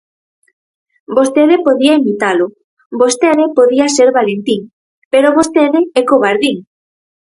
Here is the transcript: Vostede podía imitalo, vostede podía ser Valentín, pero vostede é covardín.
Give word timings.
Vostede 1.15 1.55
podía 1.67 1.97
imitalo, 2.01 2.45
vostede 3.01 3.45
podía 3.57 3.85
ser 3.95 4.09
Valentín, 4.19 4.61
pero 5.11 5.35
vostede 5.37 5.79
é 5.99 6.01
covardín. 6.11 6.57